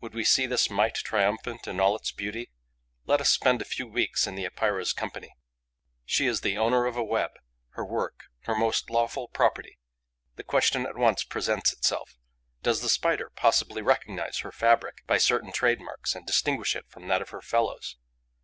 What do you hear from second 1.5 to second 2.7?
in all its beauty?